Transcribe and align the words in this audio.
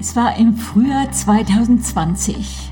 Es 0.00 0.14
war 0.14 0.36
im 0.36 0.56
Frühjahr 0.56 1.10
2020. 1.10 2.70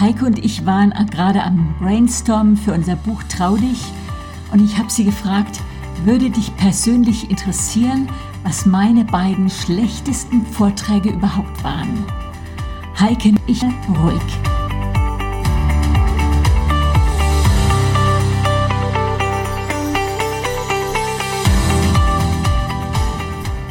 Heike 0.00 0.24
und 0.24 0.42
ich 0.42 0.64
waren 0.64 0.94
gerade 1.10 1.42
am 1.42 1.74
Brainstorm 1.78 2.56
für 2.56 2.72
unser 2.72 2.96
Buch 2.96 3.22
Trau 3.24 3.56
dich 3.56 3.84
und 4.52 4.64
ich 4.64 4.78
habe 4.78 4.90
sie 4.90 5.04
gefragt, 5.04 5.60
würde 6.04 6.30
dich 6.30 6.56
persönlich 6.56 7.30
interessieren, 7.30 8.08
was 8.42 8.64
meine 8.64 9.04
beiden 9.04 9.50
schlechtesten 9.50 10.46
Vorträge 10.46 11.10
überhaupt 11.10 11.62
waren? 11.62 12.06
Heike 12.98 13.28
und 13.28 13.40
ich 13.46 13.62
ruhig. 13.62 14.51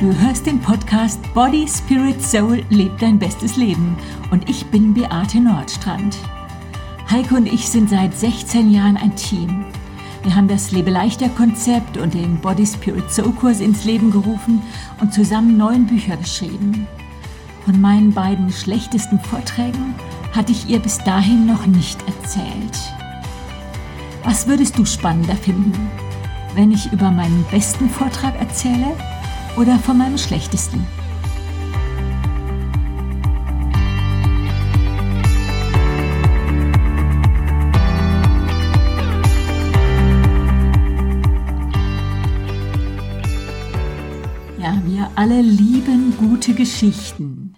Du 0.02 0.12
hörst 0.18 0.48
den 0.48 0.60
Podcast 0.60 1.20
Body, 1.36 1.68
Spirit, 1.68 2.24
Soul 2.24 2.64
lebt 2.72 3.04
dein 3.04 3.20
bestes 3.20 3.56
Leben 3.56 3.96
und 4.32 4.50
ich 4.50 4.66
bin 4.66 4.96
Beate 4.96 5.40
Nordstrand. 5.40 6.18
Heike 7.08 7.36
und 7.36 7.46
ich 7.46 7.70
sind 7.70 7.88
seit 7.88 8.18
16 8.18 8.72
Jahren 8.72 8.98
ein 8.98 9.16
Team. 9.16 9.64
Wir 10.24 10.36
haben 10.36 10.48
das 10.48 10.72
Lebe 10.72 10.90
leichter 10.90 11.30
Konzept 11.30 11.98
und 11.98 12.16
den 12.16 12.38
Body, 12.42 12.66
Spirit, 12.66 13.12
Soul 13.12 13.32
Kurs 13.34 13.60
ins 13.60 13.86
Leben 13.86 14.10
gerufen 14.10 14.64
und 15.00 15.14
zusammen 15.14 15.56
neun 15.56 15.86
Bücher 15.86 16.18
geschrieben. 16.18 16.88
Von 17.66 17.80
meinen 17.80 18.12
beiden 18.12 18.52
schlechtesten 18.52 19.20
Vorträgen 19.20 19.94
hatte 20.34 20.52
ich 20.52 20.68
ihr 20.68 20.80
bis 20.80 20.98
dahin 20.98 21.46
noch 21.46 21.68
nicht 21.68 22.00
erzählt. 22.08 22.80
Was 24.24 24.48
würdest 24.48 24.80
du 24.80 24.84
spannender 24.84 25.36
finden, 25.36 25.92
wenn 26.56 26.72
ich 26.72 26.92
über 26.92 27.12
meinen 27.12 27.46
besten 27.52 27.88
Vortrag 27.88 28.34
erzähle 28.40 28.96
oder 29.58 29.80
von 29.80 29.98
meinem 29.98 30.18
schlechtesten. 30.18 30.86
Ja, 44.58 44.80
wir 44.86 45.10
alle 45.16 45.42
lieben 45.42 46.16
gute 46.18 46.54
Geschichten. 46.54 47.56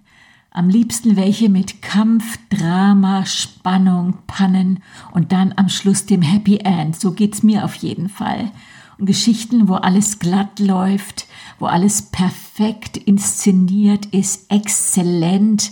Am 0.52 0.70
liebsten 0.70 1.16
welche 1.16 1.50
mit 1.50 1.82
Kampf, 1.82 2.38
Drama, 2.50 3.26
Spannung, 3.26 4.20
Pannen 4.28 4.84
und 5.12 5.32
dann 5.32 5.54
am 5.58 5.68
Schluss 5.68 6.06
dem 6.06 6.22
Happy 6.22 6.58
End. 6.58 7.00
So 7.00 7.12
geht's 7.12 7.42
mir 7.42 7.66
auf 7.66 7.74
jeden 7.76 8.08
Fall. 8.08 8.52
Geschichten, 9.06 9.68
wo 9.68 9.76
alles 9.76 10.20
glatt 10.20 10.60
läuft, 10.60 11.28
wo 11.60 11.66
alles 11.66 12.04
perfekt 12.04 12.98
inszeniert 12.98 14.08
ist, 14.08 14.52
exzellent. 14.52 15.72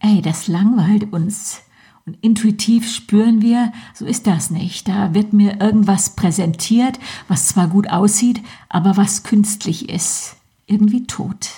Ey, 0.00 0.22
das 0.22 0.48
langweilt 0.48 1.12
uns. 1.12 1.62
Und 2.06 2.16
intuitiv 2.20 2.88
spüren 2.88 3.42
wir, 3.42 3.72
so 3.92 4.06
ist 4.06 4.26
das 4.26 4.50
nicht. 4.50 4.86
Da 4.86 5.12
wird 5.12 5.32
mir 5.32 5.60
irgendwas 5.60 6.10
präsentiert, 6.10 7.00
was 7.26 7.46
zwar 7.46 7.66
gut 7.68 7.90
aussieht, 7.90 8.40
aber 8.68 8.96
was 8.96 9.24
künstlich 9.24 9.88
ist. 9.88 10.36
Irgendwie 10.66 11.06
tot. 11.06 11.50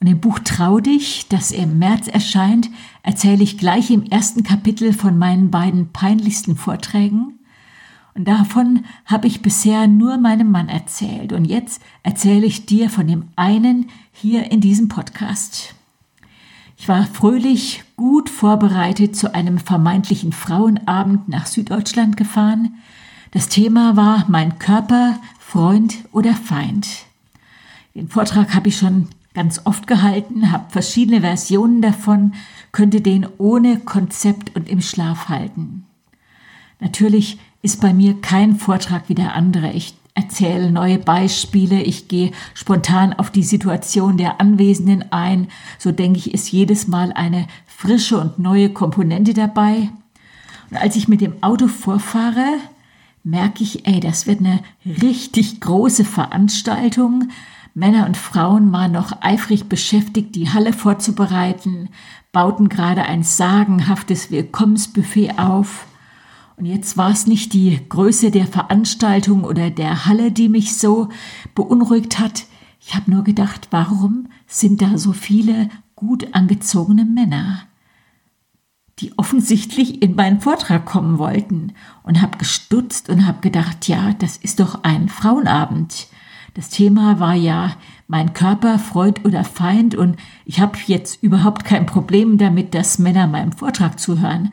Und 0.00 0.06
im 0.06 0.20
Buch 0.20 0.38
Trau 0.38 0.78
dich, 0.78 1.26
das 1.28 1.50
im 1.50 1.78
März 1.78 2.06
erscheint, 2.06 2.70
erzähle 3.02 3.42
ich 3.42 3.58
gleich 3.58 3.90
im 3.90 4.04
ersten 4.04 4.44
Kapitel 4.44 4.92
von 4.92 5.18
meinen 5.18 5.50
beiden 5.50 5.92
peinlichsten 5.92 6.56
Vorträgen 6.56 7.37
und 8.18 8.24
davon 8.26 8.84
habe 9.06 9.28
ich 9.28 9.42
bisher 9.42 9.86
nur 9.86 10.18
meinem 10.18 10.50
Mann 10.50 10.68
erzählt. 10.68 11.32
Und 11.32 11.44
jetzt 11.44 11.80
erzähle 12.02 12.46
ich 12.46 12.66
dir 12.66 12.90
von 12.90 13.06
dem 13.06 13.28
einen 13.36 13.90
hier 14.10 14.50
in 14.50 14.60
diesem 14.60 14.88
Podcast. 14.88 15.76
Ich 16.76 16.88
war 16.88 17.06
fröhlich, 17.06 17.84
gut 17.96 18.28
vorbereitet 18.28 19.14
zu 19.14 19.34
einem 19.34 19.58
vermeintlichen 19.58 20.32
Frauenabend 20.32 21.28
nach 21.28 21.46
Süddeutschland 21.46 22.16
gefahren. 22.16 22.74
Das 23.30 23.48
Thema 23.48 23.96
war 23.96 24.24
mein 24.26 24.58
Körper, 24.58 25.20
Freund 25.38 25.98
oder 26.10 26.34
Feind. 26.34 26.88
Den 27.94 28.08
Vortrag 28.08 28.52
habe 28.52 28.68
ich 28.68 28.78
schon 28.78 29.06
ganz 29.32 29.60
oft 29.64 29.86
gehalten, 29.86 30.50
habe 30.50 30.70
verschiedene 30.70 31.20
Versionen 31.20 31.82
davon, 31.82 32.34
könnte 32.72 33.00
den 33.00 33.28
ohne 33.38 33.78
Konzept 33.78 34.56
und 34.56 34.68
im 34.68 34.80
Schlaf 34.80 35.28
halten. 35.28 35.84
Natürlich 36.80 37.38
ist 37.62 37.80
bei 37.80 37.92
mir 37.92 38.20
kein 38.20 38.56
Vortrag 38.56 39.08
wie 39.08 39.14
der 39.14 39.34
andere. 39.34 39.72
Ich 39.72 39.94
erzähle 40.14 40.70
neue 40.70 40.98
Beispiele, 40.98 41.82
ich 41.82 42.08
gehe 42.08 42.32
spontan 42.54 43.12
auf 43.12 43.30
die 43.30 43.42
Situation 43.42 44.16
der 44.16 44.40
Anwesenden 44.40 45.12
ein. 45.12 45.48
So 45.78 45.92
denke 45.92 46.18
ich, 46.18 46.34
ist 46.34 46.50
jedes 46.50 46.88
Mal 46.88 47.12
eine 47.12 47.46
frische 47.66 48.18
und 48.18 48.38
neue 48.38 48.70
Komponente 48.70 49.34
dabei. 49.34 49.90
Und 50.70 50.76
als 50.76 50.96
ich 50.96 51.08
mit 51.08 51.20
dem 51.20 51.42
Auto 51.42 51.68
vorfahre, 51.68 52.44
merke 53.22 53.62
ich, 53.62 53.86
ey, 53.86 54.00
das 54.00 54.26
wird 54.26 54.40
eine 54.40 54.60
richtig 54.84 55.60
große 55.60 56.04
Veranstaltung. 56.04 57.28
Männer 57.74 58.06
und 58.06 58.16
Frauen 58.16 58.72
waren 58.72 58.92
noch 58.92 59.22
eifrig 59.22 59.68
beschäftigt, 59.68 60.34
die 60.34 60.50
Halle 60.50 60.72
vorzubereiten, 60.72 61.90
bauten 62.32 62.68
gerade 62.68 63.02
ein 63.02 63.22
sagenhaftes 63.22 64.30
Willkommensbuffet 64.30 65.38
auf. 65.38 65.86
Und 66.58 66.66
jetzt 66.66 66.96
war 66.96 67.10
es 67.10 67.28
nicht 67.28 67.52
die 67.52 67.78
Größe 67.88 68.32
der 68.32 68.48
Veranstaltung 68.48 69.44
oder 69.44 69.70
der 69.70 70.06
Halle, 70.06 70.32
die 70.32 70.48
mich 70.48 70.76
so 70.76 71.08
beunruhigt 71.54 72.18
hat. 72.18 72.46
Ich 72.80 72.96
habe 72.96 73.10
nur 73.10 73.22
gedacht, 73.22 73.68
warum 73.70 74.26
sind 74.46 74.82
da 74.82 74.98
so 74.98 75.12
viele 75.12 75.68
gut 75.94 76.34
angezogene 76.34 77.04
Männer, 77.04 77.60
die 78.98 79.16
offensichtlich 79.16 80.02
in 80.02 80.16
meinen 80.16 80.40
Vortrag 80.40 80.84
kommen 80.84 81.18
wollten 81.18 81.74
und 82.02 82.20
habe 82.20 82.38
gestutzt 82.38 83.08
und 83.08 83.24
habe 83.24 83.40
gedacht, 83.40 83.86
ja, 83.86 84.12
das 84.14 84.36
ist 84.36 84.58
doch 84.58 84.82
ein 84.82 85.08
Frauenabend. 85.08 86.08
Das 86.54 86.70
Thema 86.70 87.20
war 87.20 87.34
ja 87.34 87.76
mein 88.08 88.32
Körper, 88.32 88.80
Freund 88.80 89.24
oder 89.24 89.44
Feind 89.44 89.94
und 89.94 90.16
ich 90.44 90.58
habe 90.58 90.76
jetzt 90.86 91.22
überhaupt 91.22 91.64
kein 91.64 91.86
Problem 91.86 92.36
damit, 92.36 92.74
dass 92.74 92.98
Männer 92.98 93.28
meinem 93.28 93.52
Vortrag 93.52 94.00
zuhören. 94.00 94.52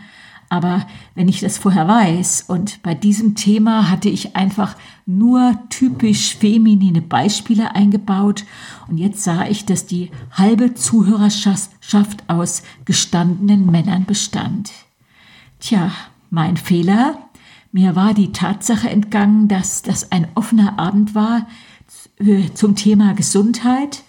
Aber 0.50 0.86
wenn 1.16 1.28
ich 1.28 1.40
das 1.40 1.58
vorher 1.58 1.88
weiß 1.88 2.46
und 2.48 2.82
bei 2.84 2.94
diesem 2.94 3.36
Thema 3.36 3.90
hatte 3.90 4.10
ich 4.10 4.36
einfach 4.36 4.76
nur 5.06 5.58
typisch 5.70 6.36
feminine 6.36 7.02
Beispiele 7.02 7.76
eingebaut 7.76 8.46
und 8.88 8.98
jetzt 8.98 9.24
sah 9.24 9.48
ich, 9.48 9.66
dass 9.66 9.86
die 9.86 10.12
halbe 10.32 10.76
Zuhörerschaft 10.76 12.24
aus 12.28 12.64
gestandenen 12.86 13.70
Männern 13.70 14.06
bestand. 14.06 14.72
Tja, 15.60 15.92
mein 16.30 16.58
Fehler. 16.58 17.18
Mir 17.72 17.96
war 17.96 18.14
die 18.14 18.32
Tatsache 18.32 18.90
entgangen, 18.90 19.48
dass 19.48 19.82
das 19.82 20.12
ein 20.12 20.28
offener 20.36 20.80
Abend 20.80 21.14
war 21.14 21.48
äh, 22.20 22.50
zum 22.54 22.76
Thema 22.76 23.14
Gesundheit 23.14 24.04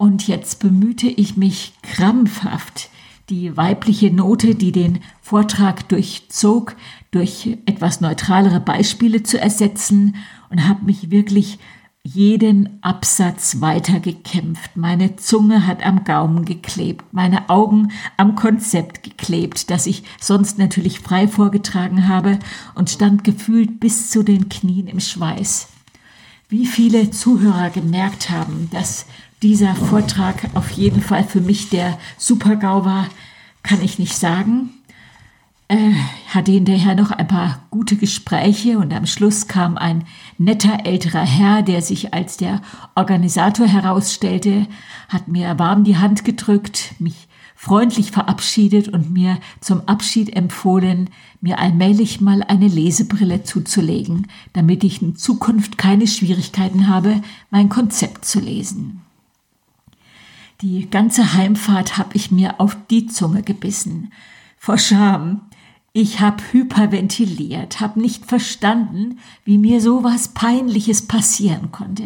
und 0.00 0.26
jetzt 0.28 0.60
bemühte 0.60 1.08
ich 1.08 1.36
mich 1.36 1.74
krampfhaft, 1.82 2.88
die 3.28 3.56
weibliche 3.56 4.10
Note, 4.10 4.54
die 4.54 4.72
den 4.72 5.00
Vortrag 5.30 5.88
durchzog, 5.88 6.74
durch 7.12 7.56
etwas 7.64 8.00
neutralere 8.00 8.58
Beispiele 8.58 9.22
zu 9.22 9.40
ersetzen 9.40 10.16
und 10.48 10.66
habe 10.66 10.84
mich 10.84 11.12
wirklich 11.12 11.60
jeden 12.02 12.82
Absatz 12.82 13.60
weiter 13.60 14.00
gekämpft. 14.00 14.76
Meine 14.76 15.14
Zunge 15.14 15.68
hat 15.68 15.86
am 15.86 16.02
Gaumen 16.02 16.46
geklebt, 16.46 17.04
meine 17.12 17.48
Augen 17.48 17.92
am 18.16 18.34
Konzept 18.34 19.04
geklebt, 19.04 19.70
das 19.70 19.86
ich 19.86 20.02
sonst 20.20 20.58
natürlich 20.58 20.98
frei 20.98 21.28
vorgetragen 21.28 22.08
habe 22.08 22.40
und 22.74 22.90
stand 22.90 23.22
gefühlt 23.22 23.78
bis 23.78 24.10
zu 24.10 24.24
den 24.24 24.48
Knien 24.48 24.88
im 24.88 24.98
Schweiß. 24.98 25.68
Wie 26.48 26.66
viele 26.66 27.12
Zuhörer 27.12 27.70
gemerkt 27.70 28.30
haben, 28.30 28.68
dass 28.72 29.06
dieser 29.44 29.76
Vortrag 29.76 30.50
auf 30.54 30.72
jeden 30.72 31.02
Fall 31.02 31.22
für 31.22 31.40
mich 31.40 31.70
der 31.70 32.00
Super-GAU 32.18 32.84
war, 32.84 33.06
kann 33.62 33.80
ich 33.80 34.00
nicht 34.00 34.16
sagen. 34.16 34.70
Äh, 35.70 35.94
hatte 36.26 36.50
hinterher 36.50 36.96
noch 36.96 37.12
ein 37.12 37.28
paar 37.28 37.60
gute 37.70 37.94
Gespräche 37.94 38.76
und 38.76 38.92
am 38.92 39.06
Schluss 39.06 39.46
kam 39.46 39.78
ein 39.78 40.04
netter 40.36 40.84
älterer 40.84 41.24
Herr, 41.24 41.62
der 41.62 41.80
sich 41.80 42.12
als 42.12 42.36
der 42.36 42.60
Organisator 42.96 43.68
herausstellte, 43.68 44.66
hat 45.08 45.28
mir 45.28 45.60
warm 45.60 45.84
die 45.84 45.96
Hand 45.96 46.24
gedrückt, 46.24 46.94
mich 46.98 47.28
freundlich 47.54 48.10
verabschiedet 48.10 48.88
und 48.88 49.12
mir 49.12 49.38
zum 49.60 49.82
Abschied 49.86 50.34
empfohlen, 50.34 51.08
mir 51.40 51.60
allmählich 51.60 52.20
mal 52.20 52.42
eine 52.42 52.66
Lesebrille 52.66 53.44
zuzulegen, 53.44 54.26
damit 54.52 54.82
ich 54.82 55.00
in 55.00 55.14
Zukunft 55.14 55.78
keine 55.78 56.08
Schwierigkeiten 56.08 56.88
habe, 56.88 57.22
mein 57.50 57.68
Konzept 57.68 58.24
zu 58.24 58.40
lesen. 58.40 59.02
Die 60.62 60.90
ganze 60.90 61.32
Heimfahrt 61.34 61.96
habe 61.96 62.16
ich 62.16 62.32
mir 62.32 62.58
auf 62.58 62.76
die 62.90 63.06
Zunge 63.06 63.44
gebissen. 63.44 64.12
Vor 64.58 64.76
Scham. 64.76 65.42
Ich 65.92 66.20
habe 66.20 66.42
hyperventiliert, 66.52 67.80
habe 67.80 68.00
nicht 68.00 68.26
verstanden, 68.26 69.18
wie 69.44 69.58
mir 69.58 69.80
sowas 69.80 70.28
Peinliches 70.28 71.08
passieren 71.08 71.72
konnte 71.72 72.04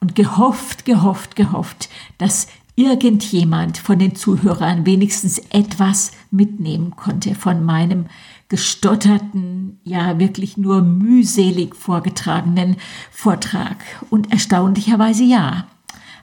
und 0.00 0.14
gehofft, 0.14 0.84
gehofft, 0.84 1.34
gehofft, 1.34 1.88
dass 2.18 2.46
irgendjemand 2.76 3.76
von 3.78 3.98
den 3.98 4.14
Zuhörern 4.14 4.86
wenigstens 4.86 5.38
etwas 5.50 6.12
mitnehmen 6.30 6.94
konnte 6.94 7.34
von 7.34 7.64
meinem 7.64 8.06
gestotterten, 8.48 9.80
ja 9.82 10.20
wirklich 10.20 10.56
nur 10.56 10.80
mühselig 10.80 11.74
vorgetragenen 11.74 12.76
Vortrag. 13.10 13.78
Und 14.10 14.30
erstaunlicherweise 14.30 15.24
ja. 15.24 15.66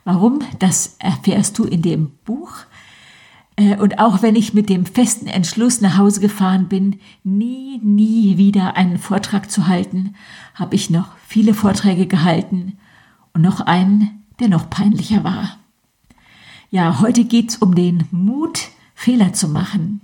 Warum? 0.06 0.40
Das 0.60 0.96
erfährst 1.00 1.58
du 1.58 1.66
in 1.66 1.82
dem 1.82 2.12
Buch. 2.24 2.54
Äh, 3.56 3.78
und 3.78 4.00
auch 4.00 4.22
wenn 4.22 4.36
ich 4.36 4.54
mit 4.54 4.70
dem 4.70 4.86
festen 4.86 5.28
Entschluss 5.28 5.82
nach 5.82 5.98
Hause 5.98 6.20
gefahren 6.20 6.68
bin, 6.68 7.00
nie, 7.24 7.80
nie 7.80 8.38
wieder 8.38 8.76
einen 8.76 8.98
Vortrag 8.98 9.50
zu 9.50 9.68
halten, 9.68 10.16
habe 10.54 10.76
ich 10.76 10.90
noch 10.90 11.10
viele 11.28 11.54
Vorträge 11.54 12.08
gehalten 12.08 12.78
und 13.34 13.42
noch 13.42 13.62
einen, 13.62 14.24
der 14.40 14.50
noch 14.50 14.70
peinlicher 14.70 15.24
war. 15.24 15.58
Ja, 16.72 17.00
heute 17.00 17.24
geht's 17.26 17.58
um 17.58 17.76
den 17.76 18.06
Mut, 18.12 18.70
Fehler 18.96 19.34
zu 19.34 19.48
machen. 19.48 20.02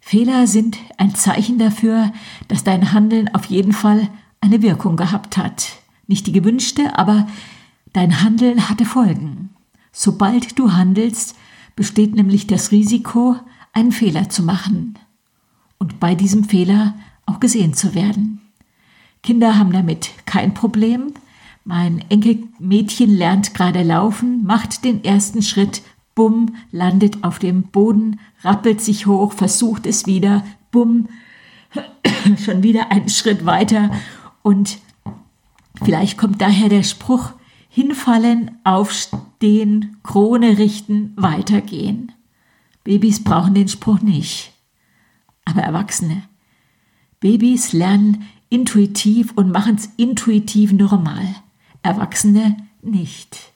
Fehler 0.00 0.46
sind 0.46 0.78
ein 0.98 1.14
Zeichen 1.14 1.58
dafür, 1.58 2.12
dass 2.48 2.62
dein 2.62 2.92
Handeln 2.92 3.34
auf 3.34 3.46
jeden 3.46 3.72
Fall 3.72 4.08
eine 4.40 4.60
Wirkung 4.62 4.96
gehabt 4.96 5.38
hat. 5.38 5.72
Nicht 6.06 6.26
die 6.26 6.32
gewünschte, 6.32 6.98
aber 6.98 7.26
dein 7.94 8.22
Handeln 8.22 8.68
hatte 8.68 8.84
Folgen. 8.84 9.50
Sobald 9.92 10.58
du 10.58 10.72
handelst, 10.72 11.36
besteht 11.76 12.14
nämlich 12.14 12.46
das 12.46 12.70
Risiko, 12.70 13.36
einen 13.72 13.92
Fehler 13.92 14.28
zu 14.28 14.42
machen 14.42 14.98
und 15.78 16.00
bei 16.00 16.14
diesem 16.14 16.44
Fehler 16.44 16.94
auch 17.26 17.40
gesehen 17.40 17.74
zu 17.74 17.94
werden. 17.94 18.40
Kinder 19.22 19.58
haben 19.58 19.72
damit 19.72 20.10
kein 20.26 20.54
Problem. 20.54 21.14
Mein 21.64 22.04
Enkelmädchen 22.10 23.10
lernt 23.10 23.54
gerade 23.54 23.82
laufen, 23.82 24.44
macht 24.44 24.84
den 24.84 25.02
ersten 25.02 25.42
Schritt, 25.42 25.82
bumm, 26.14 26.54
landet 26.70 27.24
auf 27.24 27.38
dem 27.38 27.64
Boden, 27.64 28.20
rappelt 28.42 28.80
sich 28.80 29.06
hoch, 29.06 29.32
versucht 29.32 29.86
es 29.86 30.06
wieder, 30.06 30.44
bumm, 30.70 31.08
schon 32.44 32.62
wieder 32.62 32.92
einen 32.92 33.08
Schritt 33.08 33.46
weiter 33.46 33.90
und 34.42 34.78
vielleicht 35.82 36.18
kommt 36.18 36.40
daher 36.40 36.68
der 36.68 36.82
Spruch, 36.82 37.32
hinfallen, 37.68 38.52
aufstehen, 38.62 39.22
Krone 40.02 40.58
richten, 40.58 41.12
weitergehen. 41.16 42.12
Babys 42.84 43.22
brauchen 43.22 43.54
den 43.54 43.68
Spruch 43.68 44.00
nicht, 44.00 44.52
aber 45.44 45.62
Erwachsene. 45.62 46.22
Babys 47.20 47.72
lernen 47.72 48.24
intuitiv 48.50 49.32
und 49.36 49.50
machen 49.50 49.76
es 49.76 49.90
intuitiv 49.96 50.72
normal. 50.72 51.26
Erwachsene 51.82 52.56
nicht. 52.82 53.52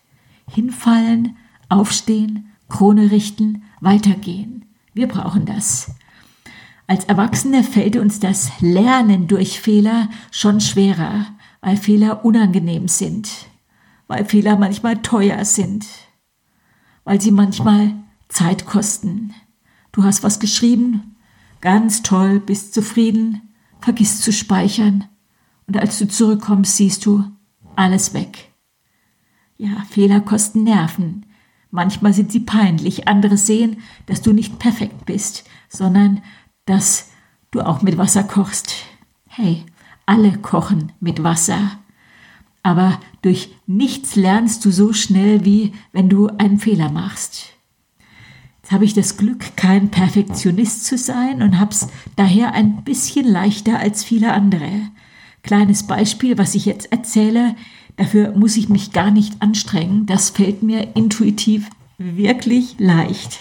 Hinfallen, 0.50 1.36
aufstehen, 1.68 2.50
Krone 2.68 3.10
richten, 3.10 3.62
weitergehen. 3.80 4.64
Wir 4.94 5.06
brauchen 5.06 5.44
das. 5.46 5.94
Als 6.86 7.04
Erwachsene 7.04 7.62
fällt 7.62 7.96
uns 7.96 8.18
das 8.20 8.50
Lernen 8.60 9.28
durch 9.28 9.60
Fehler 9.60 10.08
schon 10.30 10.60
schwerer, 10.60 11.26
weil 11.60 11.76
Fehler 11.76 12.24
unangenehm 12.24 12.88
sind 12.88 13.28
weil 14.08 14.24
Fehler 14.24 14.56
manchmal 14.56 15.00
teuer 15.02 15.44
sind, 15.44 15.86
weil 17.04 17.20
sie 17.20 17.30
manchmal 17.30 17.92
Zeit 18.28 18.66
kosten. 18.66 19.32
Du 19.92 20.02
hast 20.02 20.22
was 20.24 20.40
geschrieben, 20.40 21.16
ganz 21.60 22.02
toll, 22.02 22.40
bist 22.40 22.74
zufrieden, 22.74 23.54
vergisst 23.80 24.22
zu 24.22 24.32
speichern 24.32 25.04
und 25.66 25.76
als 25.76 25.98
du 25.98 26.08
zurückkommst, 26.08 26.76
siehst 26.76 27.06
du 27.06 27.24
alles 27.76 28.14
weg. 28.14 28.50
Ja, 29.56 29.84
Fehler 29.90 30.20
kosten 30.20 30.64
Nerven. 30.64 31.26
Manchmal 31.70 32.14
sind 32.14 32.32
sie 32.32 32.40
peinlich. 32.40 33.08
Andere 33.08 33.36
sehen, 33.36 33.78
dass 34.06 34.22
du 34.22 34.32
nicht 34.32 34.58
perfekt 34.58 35.04
bist, 35.04 35.44
sondern 35.68 36.22
dass 36.64 37.10
du 37.50 37.60
auch 37.60 37.82
mit 37.82 37.98
Wasser 37.98 38.24
kochst. 38.24 38.74
Hey, 39.26 39.64
alle 40.06 40.38
kochen 40.38 40.92
mit 41.00 41.22
Wasser 41.22 41.78
aber 42.68 43.00
durch 43.28 43.50
nichts 43.66 44.16
lernst 44.16 44.64
du 44.64 44.70
so 44.70 44.94
schnell, 44.94 45.44
wie 45.44 45.74
wenn 45.92 46.08
du 46.08 46.28
einen 46.38 46.58
Fehler 46.58 46.90
machst. 46.90 47.50
Jetzt 48.62 48.72
habe 48.72 48.86
ich 48.86 48.94
das 48.94 49.18
Glück, 49.18 49.54
kein 49.54 49.90
Perfektionist 49.90 50.86
zu 50.86 50.96
sein 50.96 51.42
und 51.42 51.60
habe 51.60 51.72
es 51.72 51.88
daher 52.16 52.54
ein 52.54 52.84
bisschen 52.84 53.26
leichter 53.26 53.80
als 53.80 54.02
viele 54.02 54.32
andere. 54.32 54.70
Kleines 55.42 55.82
Beispiel, 55.82 56.38
was 56.38 56.54
ich 56.54 56.64
jetzt 56.64 56.90
erzähle, 56.90 57.54
dafür 57.96 58.34
muss 58.34 58.56
ich 58.56 58.70
mich 58.70 58.92
gar 58.92 59.10
nicht 59.10 59.42
anstrengen, 59.42 60.06
das 60.06 60.30
fällt 60.30 60.62
mir 60.62 60.96
intuitiv 60.96 61.68
wirklich 61.98 62.76
leicht. 62.78 63.40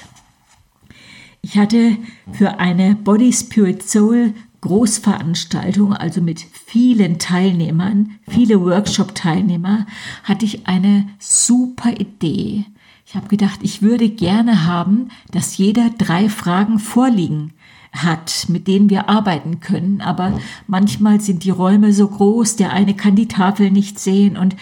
Ich 1.41 1.57
hatte 1.57 1.95
für 2.33 2.59
eine 2.59 2.95
Body 2.95 3.31
Spirit 3.31 3.83
Soul 3.83 4.33
Großveranstaltung, 4.67 5.93
also 5.93 6.21
mit 6.21 6.41
vielen 6.41 7.19
Teilnehmern, 7.19 8.19
viele 8.27 8.59
Workshop-Teilnehmer, 8.59 9.87
hatte 10.25 10.43
ich 10.43 10.67
eine 10.67 11.07
super 11.19 11.91
Idee. 11.91 12.65
Ich 13.05 13.15
habe 13.15 13.29
gedacht, 13.29 13.59
ich 13.63 13.81
würde 13.81 14.09
gerne 14.09 14.65
haben, 14.65 15.07
dass 15.31 15.57
jeder 15.57 15.89
drei 15.97 16.27
Fragen 16.27 16.79
vorliegen 16.79 17.53
hat, 17.93 18.47
mit 18.49 18.67
denen 18.67 18.89
wir 18.89 19.07
arbeiten 19.07 19.61
können. 19.61 20.01
Aber 20.01 20.37
manchmal 20.67 21.21
sind 21.21 21.45
die 21.45 21.49
Räume 21.49 21.93
so 21.93 22.05
groß, 22.09 22.57
der 22.57 22.73
eine 22.73 22.93
kann 22.93 23.15
die 23.15 23.29
Tafel 23.29 23.71
nicht 23.71 23.99
sehen. 23.99 24.35
Und 24.35 24.57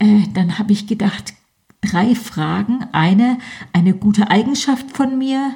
äh, 0.00 0.22
dann 0.34 0.58
habe 0.58 0.72
ich 0.72 0.88
gedacht, 0.88 1.34
drei 1.80 2.16
Fragen. 2.16 2.84
Eine, 2.90 3.38
eine 3.72 3.94
gute 3.94 4.32
Eigenschaft 4.32 4.90
von 4.90 5.16
mir. 5.16 5.54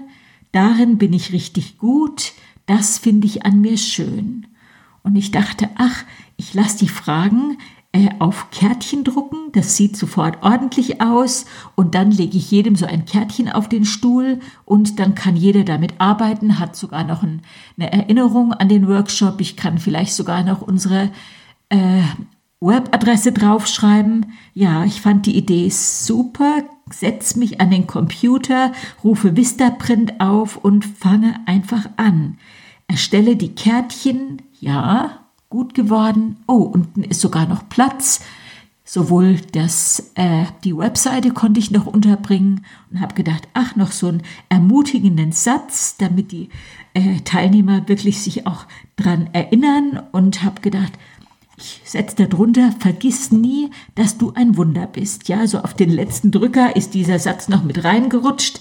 Darin 0.53 0.99
bin 0.99 1.13
ich 1.13 1.33
richtig 1.33 1.79
gut 1.79 2.33
das 2.69 2.99
finde 2.99 3.27
ich 3.27 3.45
an 3.45 3.61
mir 3.61 3.79
schön. 3.79 4.47
Und 5.03 5.17
ich 5.17 5.31
dachte, 5.31 5.69
ach, 5.77 6.05
ich 6.37 6.55
lasse 6.55 6.79
die 6.79 6.89
Fragen 6.89 7.59
äh, 7.93 8.11
auf 8.19 8.51
Kärtchen 8.51 9.05
drucken, 9.05 9.51
das 9.53 9.75
sieht 9.75 9.97
sofort 9.97 10.43
ordentlich 10.43 11.01
aus. 11.01 11.47
Und 11.75 11.95
dann 11.95 12.11
lege 12.11 12.37
ich 12.37 12.51
jedem 12.51 12.77
so 12.77 12.85
ein 12.85 13.07
Kärtchen 13.07 13.49
auf 13.49 13.69
den 13.71 13.87
Stuhl. 13.87 14.39
Und 14.67 14.99
dann 14.99 15.15
kann 15.15 15.35
jeder 15.35 15.65
damit 15.65 15.95
arbeiten, 15.99 16.59
hat 16.59 16.77
sogar 16.77 17.05
noch 17.05 17.23
ein, 17.23 17.41
eine 17.79 17.91
Erinnerung 17.91 18.53
an 18.53 18.69
den 18.69 18.87
Workshop, 18.87 19.41
ich 19.41 19.57
kann 19.57 19.79
vielleicht 19.79 20.13
sogar 20.13 20.45
noch 20.45 20.61
unsere 20.61 21.11
äh, 21.71 22.03
Webadresse 22.61 23.33
draufschreiben. 23.33 24.27
Ja, 24.53 24.85
ich 24.85 25.01
fand 25.01 25.25
die 25.25 25.37
Idee 25.37 25.71
super, 25.71 26.65
setz 26.93 27.37
mich 27.37 27.61
an 27.61 27.71
den 27.71 27.87
Computer, 27.87 28.73
rufe 29.05 29.37
Vistaprint 29.37 30.21
auf 30.21 30.57
und 30.57 30.85
fange 30.85 31.41
einfach 31.47 31.89
an. 31.97 32.39
Erstelle 32.87 33.37
die 33.37 33.55
Kärtchen, 33.55 34.43
ja, 34.61 35.21
gut 35.51 35.75
geworden. 35.75 36.37
Oh, 36.47 36.63
unten 36.63 37.03
ist 37.03 37.21
sogar 37.21 37.47
noch 37.47 37.69
Platz. 37.69 38.21
Sowohl 38.85 39.37
das, 39.53 40.13
äh, 40.15 40.47
die 40.65 40.75
Webseite 40.75 41.33
konnte 41.33 41.61
ich 41.61 41.71
noch 41.71 41.85
unterbringen 41.85 42.65
und 42.91 43.03
habe 43.03 43.15
gedacht, 43.15 43.47
ach, 43.53 43.77
noch 43.77 43.93
so 43.93 44.09
einen 44.09 44.23
ermutigenden 44.49 45.33
Satz, 45.33 45.99
damit 45.99 46.33
die 46.33 46.49
äh, 46.95 47.21
Teilnehmer 47.21 47.87
wirklich 47.87 48.23
sich 48.23 48.47
auch 48.47 48.67
dran 48.97 49.29
erinnern 49.35 50.03
und 50.13 50.43
habe 50.43 50.63
gedacht, 50.63 50.93
ich 51.59 51.81
setze 51.85 52.27
darunter, 52.27 52.73
vergiss 52.79 53.33
nie, 53.33 53.71
dass 53.97 54.17
du 54.17 54.33
ein 54.35 54.57
Wunder 54.57 54.87
bist. 54.87 55.29
Ja, 55.29 55.47
so 55.47 55.59
auf 55.59 55.75
den 55.75 55.91
letzten 55.91 56.31
Drücker 56.31 56.77
ist 56.77 56.95
dieser 56.95 57.19
Satz 57.19 57.49
noch 57.49 57.65
mit 57.65 57.83
reingerutscht. 57.83 58.61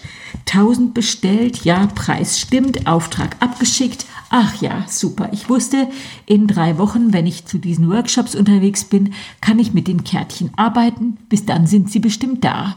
1000 0.52 0.94
bestellt, 0.94 1.64
ja, 1.64 1.88
Preis 1.94 2.40
stimmt, 2.40 2.88
Auftrag 2.88 3.36
abgeschickt. 3.40 4.06
Ach 4.30 4.60
ja, 4.62 4.86
super. 4.88 5.30
Ich 5.32 5.48
wusste, 5.48 5.88
in 6.26 6.48
drei 6.48 6.78
Wochen, 6.80 7.14
wenn 7.14 7.28
ich 7.28 7.46
zu 7.46 7.60
diesen 7.60 7.90
Workshops 7.90 8.36
unterwegs 8.36 8.84
bin, 8.86 9.14
kann 9.42 9.60
ich 9.60 9.74
mit 9.74 9.88
den 9.88 10.04
Kärtchen 10.04 10.52
arbeiten. 10.56 11.18
Bis 11.30 11.46
dann 11.46 11.68
sind 11.68 11.92
sie 11.92 12.00
bestimmt 12.00 12.44
da. 12.44 12.76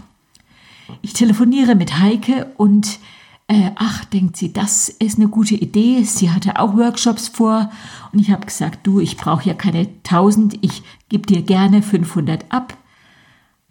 Ich 1.00 1.14
telefoniere 1.14 1.76
mit 1.76 1.98
Heike 1.98 2.52
und 2.56 2.98
äh, 3.50 3.72
ach, 3.74 4.04
denkt 4.04 4.36
sie, 4.36 4.52
das 4.52 4.88
ist 4.88 5.18
eine 5.18 5.26
gute 5.26 5.56
Idee. 5.56 6.04
Sie 6.04 6.30
hatte 6.30 6.60
auch 6.60 6.76
Workshops 6.76 7.26
vor 7.26 7.68
und 8.12 8.20
ich 8.20 8.30
habe 8.30 8.46
gesagt, 8.46 8.86
du, 8.86 9.00
ich 9.00 9.16
brauche 9.16 9.48
ja 9.48 9.54
keine 9.54 9.88
1000, 10.04 10.58
ich 10.60 10.84
gebe 11.08 11.26
dir 11.26 11.42
gerne 11.42 11.82
500 11.82 12.44
ab. 12.50 12.78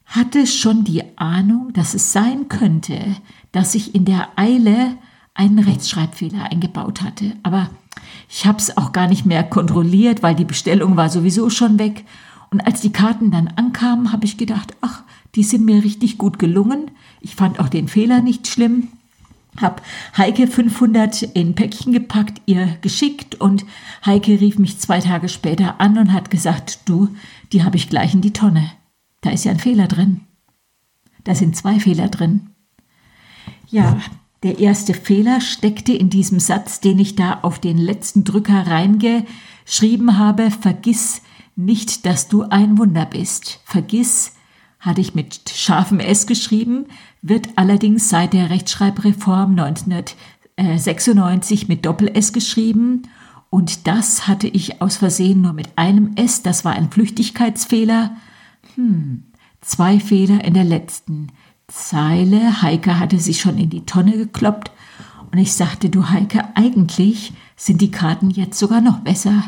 Hatte 0.05 0.48
schon 0.48 0.83
die 0.83 1.17
Ahnung, 1.17 1.71
dass 1.71 1.93
es 1.93 2.12
sein 2.12 2.50
könnte, 2.50 3.15
dass 3.53 3.74
ich 3.74 3.95
in 3.95 4.03
der 4.03 4.27
Eile 4.36 4.98
einen 5.33 5.59
Rechtschreibfehler 5.59 6.51
eingebaut 6.51 7.01
hatte. 7.01 7.38
Aber 7.43 7.69
ich 8.27 8.45
habe 8.45 8.57
es 8.57 8.75
auch 8.75 8.91
gar 8.91 9.07
nicht 9.07 9.25
mehr 9.25 9.43
kontrolliert, 9.43 10.21
weil 10.21 10.36
die 10.36 10.43
Bestellung 10.43 10.98
war 10.98 11.07
sowieso 11.09 11.50
schon 11.50 11.79
weg. 11.79 12.03
Und 12.51 12.59
als 12.59 12.81
die 12.81 12.91
Karten 12.91 13.31
dann 13.31 13.48
ankamen, 13.48 14.12
habe 14.12 14.25
ich 14.25 14.36
gedacht, 14.36 14.75
ach, 14.81 15.03
die 15.36 15.43
sind 15.43 15.63
mir 15.63 15.86
richtig 15.86 16.17
gut 16.17 16.38
gelungen. 16.38 16.91
Ich 17.21 17.36
fand 17.36 17.62
auch 17.62 17.69
den 17.69 17.88
Fehler 17.88 18.21
nicht 18.21 18.48
schlimm 18.48 18.89
habe 19.58 19.82
Heike 20.18 20.48
500 20.48 21.24
in 21.24 21.56
Päckchen 21.56 21.94
gepackt, 21.94 22.41
ihr 22.46 22.77
geschickt 22.82 23.36
und 23.36 23.65
Heike 24.06 24.39
rief 24.39 24.58
mich 24.60 24.79
zwei 24.79 25.00
Tage 25.00 25.29
später 25.29 25.82
an 25.82 25.98
und 25.98 26.13
hat 26.13 26.29
gesagt, 26.29 26.79
du, 26.86 27.10
die 27.51 27.63
habe 27.63 27.77
ich 27.77 27.89
gleich 27.89 28.13
in 28.13 28.22
die 28.22 28.34
Tonne. 28.34 28.72
Da 29.22 29.32
ist 29.32 29.46
ja 29.46 29.51
ein 29.51 29.60
Fehler 29.60 29.88
drin. 29.88 30.22
Da 31.24 31.36
sind 31.36 31.56
zwei 31.56 31.79
Fehler 31.79 32.08
drin. 32.08 32.51
Ja, 33.68 34.00
der 34.44 34.60
erste 34.60 34.94
Fehler 34.94 35.41
steckte 35.41 35.94
in 35.94 36.10
diesem 36.10 36.39
Satz, 36.39 36.79
den 36.79 36.98
ich 36.98 37.15
da 37.15 37.39
auf 37.41 37.60
den 37.60 37.77
letzten 37.77 38.24
Drücker 38.24 38.68
reingeschrieben 38.68 40.18
habe. 40.18 40.50
Vergiss 40.50 41.22
nicht, 41.56 42.06
dass 42.06 42.29
du 42.29 42.44
ein 42.44 42.77
Wunder 42.77 43.06
bist. 43.06 43.60
Vergiss, 43.65 44.34
hatte 44.79 45.01
ich 45.01 45.13
mit 45.13 45.51
scharfem 45.53 46.00
S 46.00 46.25
geschrieben, 46.25 46.86
wird 47.21 47.50
allerdings 47.57 48.09
seit 48.09 48.33
der 48.33 48.50
Rechtschreibreform 48.50 49.59
1996 49.59 51.67
mit 51.67 51.86
Doppel-S 51.86 52.33
geschrieben. 52.33 53.03
Und 53.50 53.88
das 53.88 54.27
hatte 54.27 54.48
ich 54.48 54.81
aus 54.81 54.98
Versehen 54.98 55.41
nur 55.41 55.53
mit 55.53 55.77
einem 55.77 56.13
S. 56.15 56.43
Das 56.43 56.63
war 56.63 56.74
ein 56.74 56.91
Flüchtigkeitsfehler. 56.91 58.15
Hm, 58.75 59.24
zwei 59.62 60.00
Fehler 60.00 60.43
in 60.43 60.53
der 60.53 60.63
letzten. 60.63 61.31
Zeile. 61.67 62.62
Heike 62.62 63.00
hatte 63.00 63.19
sich 63.19 63.41
schon 63.41 63.57
in 63.57 63.69
die 63.69 63.86
Tonne 63.86 64.17
gekloppt 64.17 64.71
und 65.31 65.38
ich 65.38 65.53
sagte, 65.53 65.89
du 65.89 66.09
Heike, 66.09 66.43
eigentlich 66.55 67.33
sind 67.55 67.81
die 67.81 67.91
Karten 67.91 68.31
jetzt 68.31 68.57
sogar 68.57 68.81
noch 68.81 69.00
besser. 69.00 69.43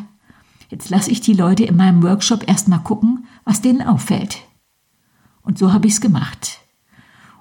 Jetzt 0.69 0.89
lasse 0.89 1.11
ich 1.11 1.21
die 1.21 1.33
Leute 1.33 1.63
in 1.63 1.75
meinem 1.75 2.03
Workshop 2.03 2.47
erstmal 2.47 2.79
gucken, 2.79 3.27
was 3.43 3.61
denen 3.61 3.81
auffällt. 3.81 4.39
Und 5.43 5.57
so 5.57 5.73
habe 5.73 5.87
ich 5.87 5.93
es 5.93 6.01
gemacht. 6.01 6.59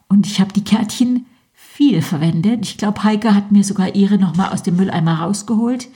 Und 0.08 0.26
ich 0.26 0.40
habe 0.40 0.52
die 0.52 0.64
Kärtchen 0.64 1.26
viel 1.54 2.02
verwendet. 2.02 2.60
Ich 2.62 2.78
glaube, 2.78 3.04
Heike 3.04 3.34
hat 3.34 3.52
mir 3.52 3.64
sogar 3.64 3.94
ihre 3.94 4.18
nochmal 4.18 4.52
aus 4.52 4.62
dem 4.62 4.76
Mülleimer 4.76 5.20
rausgeholt. 5.20 5.88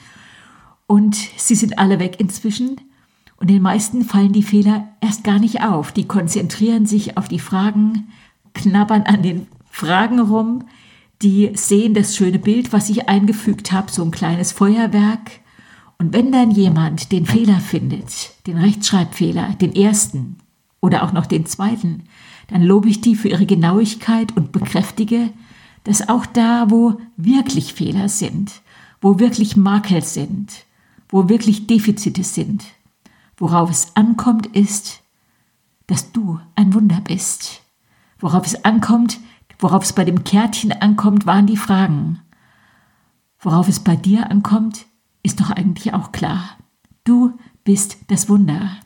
Und 0.87 1.15
sie 1.37 1.55
sind 1.55 1.79
alle 1.79 1.99
weg 1.99 2.19
inzwischen. 2.19 2.81
Und 3.37 3.49
den 3.49 3.61
meisten 3.61 4.03
fallen 4.03 4.33
die 4.33 4.43
Fehler 4.43 4.87
erst 5.01 5.23
gar 5.23 5.39
nicht 5.39 5.61
auf. 5.61 5.91
Die 5.91 6.07
konzentrieren 6.07 6.85
sich 6.85 7.17
auf 7.17 7.27
die 7.27 7.39
Fragen, 7.39 8.07
knabbern 8.53 9.03
an 9.03 9.21
den 9.21 9.47
Fragen 9.69 10.19
rum, 10.19 10.63
die 11.21 11.51
sehen 11.55 11.93
das 11.93 12.15
schöne 12.15 12.39
Bild, 12.39 12.73
was 12.73 12.89
ich 12.89 13.09
eingefügt 13.09 13.71
habe, 13.71 13.91
so 13.91 14.03
ein 14.03 14.11
kleines 14.11 14.51
Feuerwerk. 14.51 15.31
Und 15.97 16.13
wenn 16.13 16.31
dann 16.31 16.51
jemand 16.51 17.11
den 17.11 17.25
Fehler 17.25 17.59
findet, 17.59 18.31
den 18.47 18.57
Rechtschreibfehler, 18.57 19.53
den 19.59 19.75
ersten 19.75 20.37
oder 20.85 21.03
auch 21.03 21.11
noch 21.11 21.25
den 21.25 21.45
zweiten, 21.45 22.03
dann 22.47 22.61
lobe 22.61 22.89
ich 22.89 23.01
die 23.01 23.15
für 23.15 23.29
ihre 23.29 23.45
Genauigkeit 23.45 24.35
und 24.37 24.51
bekräftige, 24.51 25.31
dass 25.83 26.07
auch 26.07 26.25
da, 26.25 26.69
wo 26.69 26.99
wirklich 27.17 27.73
Fehler 27.73 28.07
sind, 28.07 28.61
wo 29.01 29.19
wirklich 29.19 29.57
Makel 29.57 30.03
sind, 30.03 30.65
wo 31.09 31.27
wirklich 31.27 31.67
Defizite 31.67 32.23
sind, 32.23 32.65
worauf 33.37 33.69
es 33.69 33.95
ankommt, 33.95 34.47
ist, 34.47 35.01
dass 35.87 36.11
du 36.11 36.39
ein 36.55 36.73
Wunder 36.73 37.01
bist. 37.01 37.61
Worauf 38.19 38.45
es 38.45 38.63
ankommt, 38.63 39.19
worauf 39.59 39.83
es 39.83 39.93
bei 39.93 40.05
dem 40.05 40.23
Kärtchen 40.23 40.71
ankommt, 40.71 41.25
waren 41.25 41.47
die 41.47 41.57
Fragen. 41.57 42.19
Worauf 43.39 43.67
es 43.67 43.79
bei 43.79 43.95
dir 43.95 44.31
ankommt, 44.31 44.85
ist 45.21 45.39
doch 45.39 45.51
eigentlich 45.51 45.93
auch 45.93 46.11
klar. 46.11 46.57
Du 47.03 47.37
bist 47.63 47.97
das 48.07 48.29
Wunder. 48.29 48.77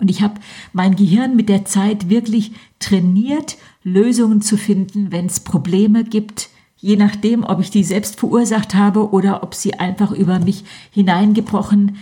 Und 0.00 0.10
ich 0.10 0.22
habe 0.22 0.34
mein 0.72 0.96
Gehirn 0.96 1.36
mit 1.36 1.48
der 1.48 1.64
Zeit 1.64 2.08
wirklich 2.08 2.52
trainiert, 2.78 3.56
Lösungen 3.82 4.42
zu 4.42 4.56
finden, 4.56 5.10
wenn 5.10 5.26
es 5.26 5.40
Probleme 5.40 6.04
gibt, 6.04 6.50
je 6.76 6.96
nachdem, 6.96 7.44
ob 7.44 7.60
ich 7.60 7.70
die 7.70 7.84
selbst 7.84 8.18
verursacht 8.18 8.74
habe 8.74 9.10
oder 9.10 9.42
ob 9.42 9.54
sie 9.54 9.74
einfach 9.74 10.12
über 10.12 10.38
mich 10.38 10.64
hineingebrochen 10.92 11.96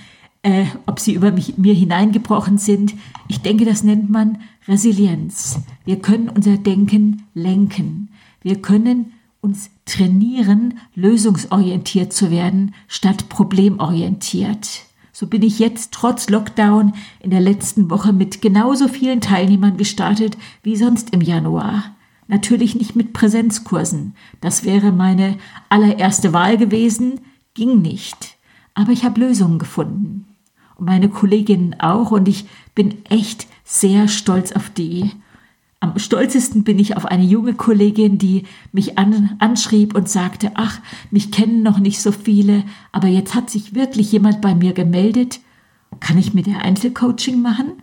äh, 0.46 0.66
ob 0.86 1.00
sie 1.00 1.12
über 1.12 1.32
mich, 1.32 1.58
mir 1.58 1.74
hineingebrochen 1.74 2.56
sind. 2.56 2.94
Ich 3.26 3.40
denke, 3.40 3.64
das 3.64 3.82
nennt 3.82 4.10
man 4.10 4.38
Resilienz. 4.68 5.58
Wir 5.84 5.98
können 5.98 6.28
unser 6.28 6.56
Denken 6.56 7.24
lenken. 7.34 8.10
Wir 8.42 8.62
können 8.62 9.12
uns 9.40 9.70
trainieren, 9.86 10.78
lösungsorientiert 10.94 12.12
zu 12.12 12.30
werden, 12.30 12.74
statt 12.86 13.28
problemorientiert. 13.28 14.85
So 15.18 15.26
bin 15.26 15.42
ich 15.42 15.58
jetzt 15.58 15.92
trotz 15.92 16.28
Lockdown 16.28 16.92
in 17.20 17.30
der 17.30 17.40
letzten 17.40 17.88
Woche 17.88 18.12
mit 18.12 18.42
genauso 18.42 18.86
vielen 18.86 19.22
Teilnehmern 19.22 19.78
gestartet 19.78 20.36
wie 20.62 20.76
sonst 20.76 21.14
im 21.14 21.22
Januar. 21.22 21.96
Natürlich 22.28 22.74
nicht 22.74 22.96
mit 22.96 23.14
Präsenzkursen. 23.14 24.14
Das 24.42 24.64
wäre 24.64 24.92
meine 24.92 25.38
allererste 25.70 26.34
Wahl 26.34 26.58
gewesen, 26.58 27.20
ging 27.54 27.80
nicht. 27.80 28.36
Aber 28.74 28.92
ich 28.92 29.06
habe 29.06 29.18
Lösungen 29.18 29.58
gefunden 29.58 30.26
und 30.74 30.84
meine 30.84 31.08
Kolleginnen 31.08 31.80
auch 31.80 32.10
und 32.10 32.28
ich 32.28 32.44
bin 32.74 33.02
echt 33.06 33.46
sehr 33.64 34.08
stolz 34.08 34.52
auf 34.52 34.68
die. 34.68 35.12
Am 35.80 35.98
stolzesten 35.98 36.64
bin 36.64 36.78
ich 36.78 36.96
auf 36.96 37.04
eine 37.04 37.24
junge 37.24 37.54
Kollegin, 37.54 38.18
die 38.18 38.44
mich 38.72 38.98
an, 38.98 39.36
anschrieb 39.40 39.94
und 39.94 40.08
sagte, 40.08 40.52
ach, 40.54 40.80
mich 41.10 41.30
kennen 41.30 41.62
noch 41.62 41.78
nicht 41.78 42.00
so 42.00 42.12
viele, 42.12 42.64
aber 42.92 43.08
jetzt 43.08 43.34
hat 43.34 43.50
sich 43.50 43.74
wirklich 43.74 44.10
jemand 44.10 44.40
bei 44.40 44.54
mir 44.54 44.72
gemeldet. 44.72 45.40
Kann 46.00 46.18
ich 46.18 46.34
mit 46.34 46.46
der 46.46 46.62
Einzelcoaching 46.62 47.40
machen? 47.40 47.82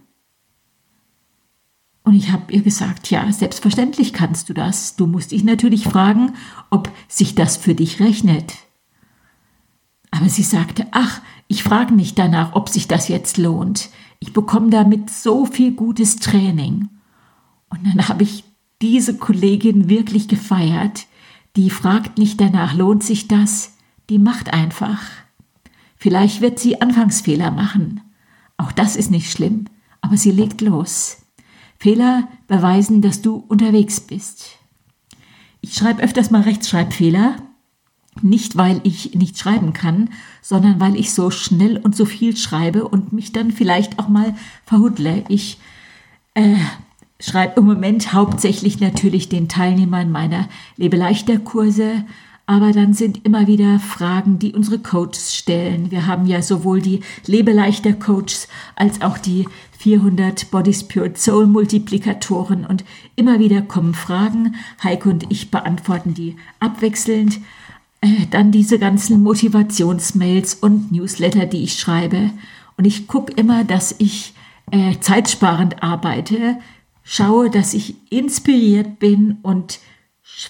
Und 2.04 2.16
ich 2.16 2.32
habe 2.32 2.52
ihr 2.52 2.62
gesagt, 2.62 3.10
ja, 3.12 3.32
selbstverständlich 3.32 4.12
kannst 4.12 4.50
du 4.50 4.54
das. 4.54 4.96
Du 4.96 5.08
musst 5.08 5.32
dich 5.32 5.44
natürlich 5.44 5.86
fragen, 5.86 6.34
ob 6.70 6.92
sich 7.08 7.36
das 7.36 7.58
für 7.58 7.76
dich 7.76 8.00
rechnet. 8.00 8.56
Aber 10.12 10.30
sie 10.30 10.44
sagte, 10.44 10.86
ach, 10.92 11.22
ich 11.48 11.64
frage 11.64 11.94
mich 11.94 12.14
danach, 12.14 12.56
ob 12.56 12.70
sich 12.70 12.88
das 12.88 13.08
jetzt 13.08 13.38
lohnt. 13.38 13.90
Ich 14.20 14.34
bekomme 14.34 14.70
damit 14.70 15.10
so 15.10 15.46
viel 15.46 15.72
gutes 15.72 16.18
Training. 16.18 16.90
Und 17.74 17.86
dann 17.86 18.08
habe 18.08 18.22
ich 18.22 18.44
diese 18.84 19.18
Kollegin 19.18 19.90
wirklich 19.90 20.28
gefeiert. 20.28 21.08
Die 21.56 21.72
fragt 21.72 22.20
nicht 22.20 22.40
danach, 22.40 22.76
lohnt 22.76 23.04
sich 23.04 23.28
das? 23.28 23.74
Die 24.10 24.20
macht 24.20 24.54
einfach. 24.54 25.02
Vielleicht 25.96 26.42
wird 26.42 26.60
sie 26.60 26.82
Anfangsfehler 26.82 27.50
machen. 27.50 28.02
Auch 28.58 28.72
das 28.72 28.96
ist 28.96 29.10
nicht 29.10 29.32
schlimm, 29.32 29.66
aber 30.02 30.18
sie 30.18 30.32
legt 30.32 30.62
los. 30.62 31.18
Fehler 31.80 32.28
beweisen, 32.48 33.02
dass 33.02 33.22
du 33.24 33.38
unterwegs 33.48 34.00
bist. 34.00 34.60
Ich 35.62 35.74
schreibe 35.74 36.04
öfters 36.04 36.30
mal 36.30 36.42
Rechtschreibfehler, 36.42 37.38
nicht, 38.22 38.56
weil 38.56 38.82
ich 38.84 39.16
nicht 39.16 39.40
schreiben 39.40 39.74
kann, 39.74 40.10
sondern 40.42 40.80
weil 40.80 40.96
ich 40.96 41.12
so 41.12 41.32
schnell 41.32 41.78
und 41.78 41.96
so 41.96 42.06
viel 42.06 42.38
schreibe 42.38 42.88
und 42.88 43.14
mich 43.14 43.32
dann 43.32 43.50
vielleicht 43.50 43.98
auch 43.98 44.08
mal 44.08 44.36
verhudle. 44.66 45.24
Ich 45.30 45.58
äh, 46.36 46.58
schreibe 47.26 47.60
im 47.60 47.66
Moment 47.66 48.14
hauptsächlich 48.14 48.80
natürlich 48.80 49.30
den 49.30 49.48
Teilnehmern 49.48 50.12
meiner 50.12 50.50
Lebeleichter-Kurse, 50.78 52.06
aber 52.46 52.74
dann 52.74 52.94
sind 52.94 53.26
immer 53.26 53.48
wieder 53.48 53.80
Fragen, 53.80 54.38
die 54.38 54.54
unsere 54.54 54.80
Coaches 54.80 55.34
stellen. 55.34 55.92
Wir 55.92 56.08
haben 56.08 56.26
ja 56.26 56.42
sowohl 56.42 56.82
die 56.82 57.00
Lebeleichter-Coaches 57.26 58.50
als 58.76 59.02
auch 59.02 59.18
die 59.18 59.48
400 59.80 60.52
Body 60.52 60.74
Spirit 60.74 61.18
Soul 61.18 61.48
Multiplikatoren 61.48 62.66
und 62.66 62.84
immer 63.16 63.40
wieder 63.40 63.62
kommen 63.62 63.94
Fragen. 63.94 64.56
Heike 64.84 65.10
und 65.10 65.32
ich 65.32 65.52
beantworten 65.52 66.14
die 66.14 66.36
abwechselnd. 66.60 67.40
Äh, 68.02 68.28
dann 68.30 68.52
diese 68.52 68.78
ganzen 68.78 69.24
Motivationsmails 69.24 70.56
und 70.56 70.92
Newsletter, 70.92 71.46
die 71.46 71.64
ich 71.64 71.80
schreibe. 71.80 72.32
Und 72.76 72.86
ich 72.86 73.08
gucke 73.08 73.32
immer, 73.34 73.64
dass 73.64 73.96
ich 74.00 74.34
äh, 74.72 75.00
zeitsparend 75.00 75.82
arbeite, 75.82 76.58
schaue, 77.04 77.50
dass 77.50 77.74
ich 77.74 77.96
inspiriert 78.12 79.00
bin 79.00 79.38
und 79.42 79.80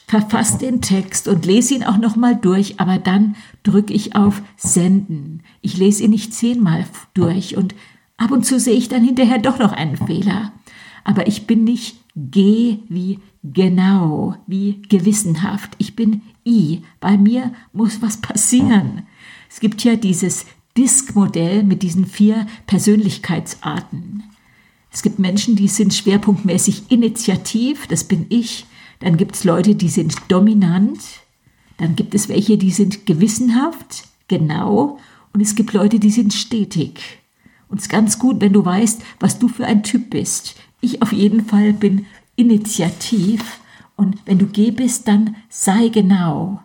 verfasse 0.08 0.60
den 0.60 0.82
Text 0.82 1.28
und 1.28 1.46
lese 1.46 1.76
ihn 1.76 1.84
auch 1.84 1.98
nochmal 1.98 2.36
durch, 2.36 2.80
aber 2.80 2.98
dann 2.98 3.36
drücke 3.64 3.94
ich 3.94 4.16
auf 4.16 4.42
Senden. 4.56 5.42
Ich 5.62 5.78
lese 5.78 6.04
ihn 6.04 6.12
nicht 6.12 6.34
zehnmal 6.34 6.86
durch 7.14 7.58
und 7.58 7.76
ab 8.18 8.32
und 8.32 8.46
zu 8.46 8.60
sehe 8.60 8.76
ich 8.76 8.88
dann 8.88 9.04
hinterher 9.04 9.40
doch 9.40 9.60
noch 9.60 9.74
einen 9.74 9.98
Fehler. 9.98 10.54
Aber 11.04 11.28
ich 11.28 11.48
bin 11.48 11.64
nicht 11.64 11.98
G 12.16 12.80
wie 12.88 13.20
genau, 13.44 14.36
wie 14.48 14.82
gewissenhaft. 14.84 15.72
Ich 15.80 15.96
bin 15.96 16.22
I. 16.46 16.82
Bei 17.00 17.18
mir 17.18 17.54
muss 17.74 18.02
was 18.02 18.18
passieren. 18.18 19.04
Es 19.50 19.60
gibt 19.60 19.84
ja 19.84 19.96
dieses 19.96 20.46
Disk-Modell 20.78 21.64
mit 21.64 21.84
diesen 21.84 22.06
vier 22.06 22.48
Persönlichkeitsarten. 22.68 24.24
Es 24.94 25.02
gibt 25.02 25.18
Menschen, 25.18 25.56
die 25.56 25.68
sind 25.68 25.94
schwerpunktmäßig 25.94 26.84
initiativ, 26.90 27.88
das 27.88 28.04
bin 28.04 28.28
ich. 28.30 28.66
Dann 29.00 29.18
gibt 29.18 29.36
es 29.36 29.44
Leute, 29.44 29.74
die 29.74 29.90
sind 29.90 30.16
dominant. 30.30 31.00
Dann 31.78 31.96
gibt 31.96 32.14
es 32.14 32.30
welche, 32.30 32.58
die 32.60 32.72
sind 32.72 33.08
gewissenhaft, 33.08 34.04
genau. 34.28 35.00
Und 35.34 35.42
es 35.42 35.56
gibt 35.56 35.74
Leute, 35.74 36.00
die 36.00 36.12
sind 36.12 36.32
stetig. 36.32 37.02
Und 37.68 37.80
es 37.80 37.86
ist 37.86 37.90
ganz 37.90 38.20
gut, 38.20 38.40
wenn 38.40 38.54
du 38.54 38.64
weißt, 38.64 39.02
was 39.20 39.40
du 39.40 39.48
für 39.48 39.66
ein 39.66 39.82
Typ 39.82 40.12
bist. 40.12 40.56
Ich 40.80 41.02
auf 41.02 41.12
jeden 41.12 41.44
Fall 41.44 41.74
bin 41.74 42.06
initiativ 42.36 43.60
und 43.96 44.18
wenn 44.26 44.38
du 44.38 44.46
G 44.46 44.70
bist, 44.70 45.08
dann 45.08 45.36
sei 45.50 45.88
genau. 45.88 46.62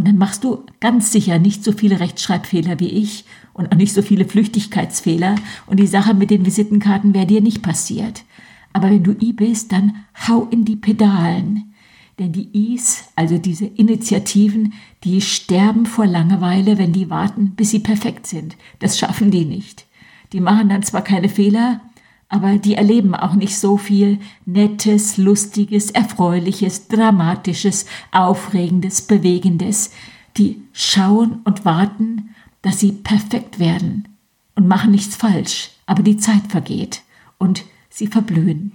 Und 0.00 0.08
dann 0.08 0.16
machst 0.16 0.44
du 0.44 0.64
ganz 0.80 1.12
sicher 1.12 1.38
nicht 1.38 1.62
so 1.62 1.72
viele 1.72 2.00
Rechtschreibfehler 2.00 2.80
wie 2.80 2.88
ich 2.88 3.26
und 3.52 3.70
auch 3.70 3.76
nicht 3.76 3.92
so 3.92 4.00
viele 4.00 4.24
Flüchtigkeitsfehler. 4.24 5.34
Und 5.66 5.78
die 5.78 5.86
Sache 5.86 6.14
mit 6.14 6.30
den 6.30 6.46
Visitenkarten 6.46 7.12
wäre 7.12 7.26
dir 7.26 7.42
nicht 7.42 7.60
passiert. 7.60 8.24
Aber 8.72 8.88
wenn 8.88 9.02
du 9.02 9.14
I 9.20 9.34
bist, 9.34 9.72
dann 9.72 9.96
hau 10.26 10.48
in 10.50 10.64
die 10.64 10.76
Pedalen. 10.76 11.74
Denn 12.18 12.32
die 12.32 12.74
Is, 12.74 13.10
also 13.14 13.36
diese 13.36 13.66
Initiativen, 13.66 14.72
die 15.04 15.20
sterben 15.20 15.84
vor 15.84 16.06
Langeweile, 16.06 16.78
wenn 16.78 16.94
die 16.94 17.10
warten, 17.10 17.50
bis 17.50 17.68
sie 17.68 17.80
perfekt 17.80 18.26
sind. 18.26 18.56
Das 18.78 18.98
schaffen 18.98 19.30
die 19.30 19.44
nicht. 19.44 19.84
Die 20.32 20.40
machen 20.40 20.70
dann 20.70 20.82
zwar 20.82 21.02
keine 21.02 21.28
Fehler, 21.28 21.82
aber 22.30 22.58
die 22.58 22.74
erleben 22.76 23.14
auch 23.16 23.34
nicht 23.34 23.58
so 23.58 23.76
viel 23.76 24.20
Nettes, 24.46 25.16
Lustiges, 25.16 25.90
Erfreuliches, 25.90 26.86
Dramatisches, 26.86 27.86
Aufregendes, 28.12 29.02
Bewegendes. 29.02 29.90
Die 30.36 30.62
schauen 30.72 31.40
und 31.42 31.64
warten, 31.64 32.30
dass 32.62 32.78
sie 32.78 32.92
perfekt 32.92 33.58
werden 33.58 34.08
und 34.54 34.68
machen 34.68 34.92
nichts 34.92 35.16
falsch, 35.16 35.70
aber 35.86 36.04
die 36.04 36.18
Zeit 36.18 36.46
vergeht 36.48 37.02
und 37.38 37.64
sie 37.88 38.06
verblühen. 38.06 38.72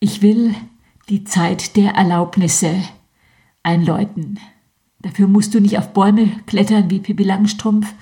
Ich 0.00 0.22
will 0.22 0.56
die 1.08 1.22
Zeit 1.22 1.76
der 1.76 1.92
Erlaubnisse 1.92 2.82
einläuten. 3.62 4.40
Dafür 5.02 5.28
musst 5.28 5.54
du 5.54 5.60
nicht 5.60 5.78
auf 5.78 5.92
Bäume 5.92 6.32
klettern 6.46 6.90
wie 6.90 6.98
Pippi 6.98 7.22
Langstrumpf, 7.22 7.94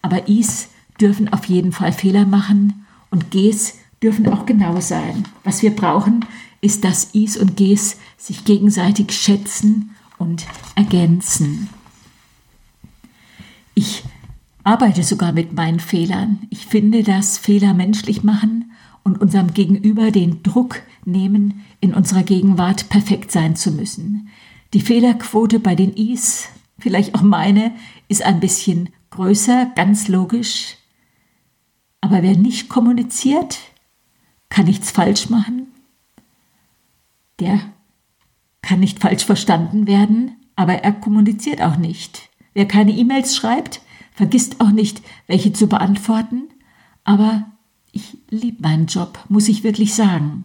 aber 0.00 0.28
Is 0.28 0.68
dürfen 1.00 1.32
auf 1.32 1.46
jeden 1.46 1.72
Fall 1.72 1.90
Fehler 1.90 2.24
machen 2.24 2.84
und 3.10 3.30
Gs 3.30 3.74
dürfen 4.02 4.28
auch 4.28 4.46
genau 4.46 4.80
sein. 4.80 5.24
Was 5.44 5.62
wir 5.62 5.74
brauchen, 5.74 6.24
ist, 6.60 6.84
dass 6.84 7.14
Is 7.14 7.36
und 7.36 7.56
Gs 7.56 7.96
sich 8.16 8.44
gegenseitig 8.44 9.12
schätzen 9.12 9.90
und 10.18 10.46
ergänzen. 10.74 11.68
Ich 13.74 14.02
arbeite 14.64 15.04
sogar 15.04 15.32
mit 15.32 15.52
meinen 15.52 15.80
Fehlern. 15.80 16.40
Ich 16.50 16.66
finde, 16.66 17.02
dass 17.02 17.38
Fehler 17.38 17.74
menschlich 17.74 18.22
machen 18.24 18.72
und 19.04 19.20
unserem 19.20 19.54
Gegenüber 19.54 20.10
den 20.10 20.42
Druck 20.42 20.82
nehmen, 21.04 21.64
in 21.80 21.94
unserer 21.94 22.22
Gegenwart 22.22 22.88
perfekt 22.88 23.30
sein 23.30 23.56
zu 23.56 23.70
müssen. 23.70 24.28
Die 24.74 24.80
Fehlerquote 24.80 25.60
bei 25.60 25.74
den 25.74 25.92
Is, 25.94 26.48
vielleicht 26.78 27.14
auch 27.14 27.22
meine, 27.22 27.72
ist 28.08 28.22
ein 28.22 28.40
bisschen 28.40 28.90
größer, 29.10 29.72
ganz 29.74 30.08
logisch. 30.08 30.77
Aber 32.00 32.22
wer 32.22 32.36
nicht 32.36 32.68
kommuniziert, 32.68 33.58
kann 34.48 34.66
nichts 34.66 34.90
falsch 34.90 35.30
machen. 35.30 35.66
Der 37.40 37.60
kann 38.62 38.80
nicht 38.80 39.00
falsch 39.00 39.24
verstanden 39.24 39.86
werden, 39.86 40.36
aber 40.56 40.74
er 40.74 40.92
kommuniziert 40.92 41.62
auch 41.62 41.76
nicht. 41.76 42.28
Wer 42.54 42.66
keine 42.66 42.92
E-Mails 42.92 43.36
schreibt, 43.36 43.80
vergisst 44.12 44.60
auch 44.60 44.70
nicht, 44.70 45.02
welche 45.26 45.52
zu 45.52 45.68
beantworten. 45.68 46.48
Aber 47.04 47.46
ich 47.92 48.18
liebe 48.30 48.62
meinen 48.62 48.86
Job, 48.86 49.24
muss 49.28 49.48
ich 49.48 49.64
wirklich 49.64 49.94
sagen. 49.94 50.44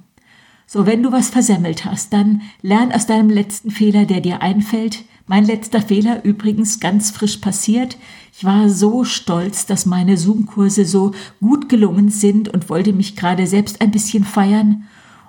So, 0.65 0.85
wenn 0.85 1.03
du 1.03 1.11
was 1.11 1.29
versemmelt 1.29 1.85
hast, 1.85 2.13
dann 2.13 2.41
lern 2.61 2.91
aus 2.91 3.05
deinem 3.05 3.29
letzten 3.29 3.71
Fehler, 3.71 4.05
der 4.05 4.21
dir 4.21 4.41
einfällt. 4.41 5.03
Mein 5.25 5.45
letzter 5.45 5.81
Fehler 5.81 6.23
übrigens 6.25 6.79
ganz 6.79 7.11
frisch 7.11 7.37
passiert. 7.37 7.97
Ich 8.35 8.43
war 8.43 8.69
so 8.69 9.05
stolz, 9.05 9.65
dass 9.65 9.85
meine 9.85 10.17
Zoom-Kurse 10.17 10.85
so 10.85 11.13
gut 11.39 11.69
gelungen 11.69 12.09
sind 12.09 12.49
und 12.49 12.69
wollte 12.69 12.91
mich 12.91 13.15
gerade 13.15 13.47
selbst 13.47 13.81
ein 13.81 13.91
bisschen 13.91 14.25
feiern. 14.25 14.83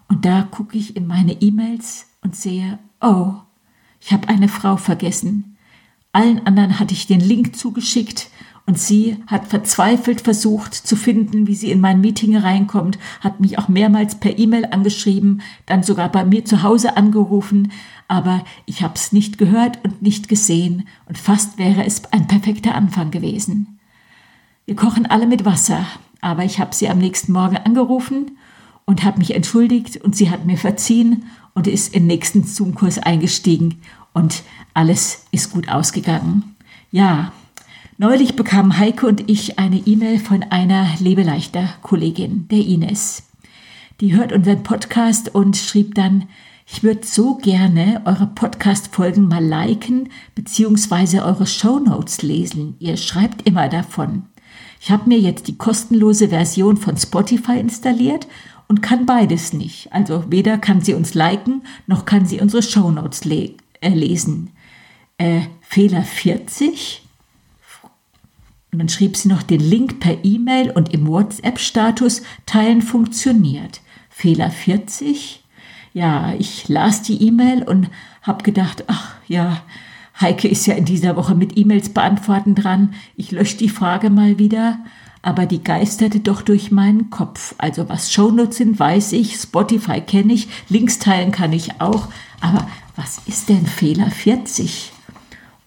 Und 0.09 0.25
da 0.25 0.43
gucke 0.43 0.77
ich 0.77 0.97
in 0.97 1.07
meine 1.07 1.41
E-Mails 1.41 2.07
und 2.23 2.35
sehe, 2.35 2.79
oh, 3.01 3.35
ich 4.01 4.13
habe 4.13 4.29
eine 4.29 4.49
Frau 4.49 4.77
vergessen. 4.77 5.57
Allen 6.13 6.47
anderen 6.47 6.79
hatte 6.79 6.95
ich 6.95 7.07
den 7.07 7.21
Link 7.21 7.57
zugeschickt 7.57 8.31
und 8.67 8.79
sie 8.79 9.19
hat 9.27 9.47
verzweifelt 9.47 10.23
versucht 10.23 10.75
zu 10.75 10.97
finden, 10.97 11.47
wie 11.47 11.55
sie 11.55 11.71
in 11.71 11.81
mein 11.81 12.01
Meeting 12.01 12.37
reinkommt, 12.37 12.99
hat 13.21 13.41
mich 13.41 13.59
auch 13.59 13.69
mehrmals 13.69 14.15
per 14.15 14.39
E-Mail 14.39 14.67
angeschrieben, 14.67 15.43
dann 15.67 15.83
sogar 15.83 16.11
bei 16.11 16.25
mir 16.25 16.45
zu 16.45 16.63
Hause 16.63 16.97
angerufen, 16.97 17.73
aber 18.09 18.45
ich 18.65 18.83
habe 18.83 18.95
es 18.95 19.13
nicht 19.13 19.37
gehört 19.39 19.85
und 19.85 20.03
nicht 20.03 20.29
gesehen 20.29 20.89
und 21.07 21.19
fast 21.19 21.59
wäre 21.59 21.85
es 21.85 22.03
ein 22.13 22.27
perfekter 22.27 22.75
Anfang 22.75 23.11
gewesen. 23.11 23.79
Wir 24.65 24.77
kochen 24.77 25.07
alle 25.07 25.27
mit 25.27 25.45
Wasser, 25.45 25.85
aber 26.23 26.45
ich 26.45 26.59
habe 26.59 26.75
sie 26.75 26.89
am 26.89 26.99
nächsten 26.99 27.33
Morgen 27.33 27.59
angerufen 27.59 28.39
und 28.87 29.05
habe 29.05 29.19
mich 29.19 29.35
entschuldigt 29.35 29.99
und 29.99 30.17
sie 30.17 30.31
hat 30.31 30.47
mir 30.47 30.57
verziehen 30.57 31.25
und 31.53 31.67
ist 31.67 31.95
den 31.95 32.07
nächsten 32.07 32.45
Zoom-Kurs 32.45 32.99
eingestiegen 32.99 33.81
und 34.15 34.43
alles 34.73 35.27
ist 35.33 35.53
gut 35.53 35.69
ausgegangen. 35.69 36.57
Ja, 36.91 37.33
Neulich 37.97 38.35
bekamen 38.35 38.77
Heike 38.77 39.07
und 39.07 39.31
ich 39.31 39.61
eine 39.61 39.77
E-Mail 39.77 40.19
von 40.19 40.43
einer 40.43 40.89
lebeleichter 40.99 41.69
Kollegin, 41.81 42.49
der 42.49 42.59
Ines. 42.59 43.23
Die 44.01 44.17
hört 44.17 44.33
unseren 44.33 44.65
Podcast 44.65 45.33
und 45.33 45.57
schrieb 45.57 45.95
dann, 45.95 46.25
ich 46.67 46.83
würde 46.83 47.07
so 47.07 47.37
gerne 47.37 48.03
eure 48.05 48.27
Podcast-Folgen 48.27 49.29
mal 49.29 49.45
liken 49.45 50.09
bzw. 50.35 51.21
eure 51.21 51.47
Shownotes 51.47 52.23
lesen. 52.23 52.75
Ihr 52.81 52.97
schreibt 52.97 53.47
immer 53.47 53.69
davon. 53.69 54.25
Ich 54.81 54.91
habe 54.91 55.09
mir 55.09 55.21
jetzt 55.21 55.47
die 55.47 55.57
kostenlose 55.57 56.31
Version 56.31 56.77
von 56.77 56.97
Spotify 56.97 57.61
installiert 57.61 58.27
und 58.67 58.83
kann 58.83 59.07
beides 59.07 59.53
nicht. 59.53 59.93
Also 59.93 60.25
weder 60.31 60.59
kann 60.59 60.81
sie 60.81 60.95
uns 60.95 61.15
liken, 61.15 61.63
noch 61.87 62.07
kann 62.07 62.27
sie 62.27 62.41
unsere 62.41 62.65
Shownotes 62.65 63.25
le 63.25 63.53
äh, 63.81 63.91
lesen. 63.91 64.51
Äh, 65.17 65.43
Fehler 65.61 66.03
40? 66.03 67.04
Und 68.75 68.81
dann 68.81 68.89
schrieb 68.89 69.17
sie 69.17 69.29
noch 69.29 69.45
den 69.45 69.61
Link 69.61 70.01
per 70.01 70.25
E-Mail 70.25 70.73
und 70.73 70.93
im 70.93 71.07
WhatsApp-Status 71.07 72.23
teilen 72.45 72.83
funktioniert. 72.83 73.81
Fehler 74.11 74.51
40? 74.51 75.45
Ja, 75.93 76.35
ich 76.37 76.69
las 76.69 77.03
die 77.03 77.23
E-Mail 77.23 77.63
und 77.63 77.89
habe 78.23 78.43
gedacht, 78.43 78.83
ach 78.89 79.15
ja, 79.29 79.63
Heike 80.21 80.49
ist 80.49 80.67
ja 80.67 80.75
in 80.75 80.87
dieser 80.87 81.15
Woche 81.15 81.37
mit 81.37 81.57
E-Mails 81.57 81.91
beantworten 81.91 82.57
dran. 82.57 82.95
Ich 83.15 83.31
lösche 83.31 83.59
die 83.59 83.69
Frage 83.69 84.11
mal 84.11 84.41
wieder. 84.41 84.81
Aber 85.23 85.47
die 85.47 85.63
geisterte 85.63 86.19
doch 86.19 86.43
durch 86.43 86.73
meinen 86.73 87.11
Kopf. 87.11 87.55
Also 87.59 87.89
was 87.89 88.13
Shownotes 88.13 88.57
sind, 88.57 88.81
weiß 88.81 89.13
ich, 89.13 89.37
Spotify 89.37 90.01
kenne 90.01 90.33
ich, 90.33 90.49
Links 90.69 90.99
teilen 90.99 91.31
kann 91.31 91.53
ich 91.53 91.81
auch. 91.81 92.09
Aber 92.41 92.67
was 92.97 93.21
ist 93.27 93.49
denn 93.51 93.69
Fehler 93.69 94.11
40? 94.11 94.91